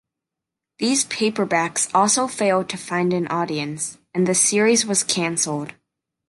[0.79, 5.73] These paperbacks also failed to find an audience, and the series was canceled.